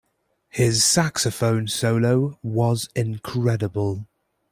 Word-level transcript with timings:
His 0.49 0.83
saxophone 0.83 1.67
solo 1.67 2.39
was 2.41 2.89
incredible. 2.95 4.07